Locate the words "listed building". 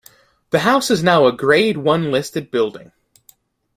2.11-2.91